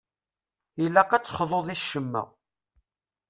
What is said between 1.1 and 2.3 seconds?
ad texḍuḍ i ccemma.